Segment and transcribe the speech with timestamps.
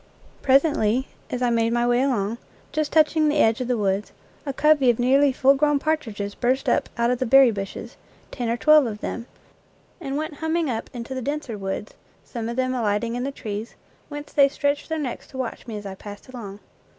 [0.41, 2.39] Presently, as I made my way along,
[2.71, 4.11] just touching the edge of the woods,
[4.47, 7.97] a covey of nearly full grown partridges burst up out of the berry bushes,
[8.31, 9.27] ten or twelve of them,
[9.99, 11.93] and went humming up into the denser woods,
[12.25, 13.75] some of them alighting in the trees,
[14.09, 16.61] whence they stretched their necks to watch me as I passed along.